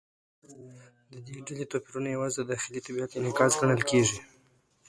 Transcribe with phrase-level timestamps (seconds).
[1.11, 4.19] د دې ډلې توپیرونه یوازې د داخلي طبیعت انعکاس ګڼل کېږي.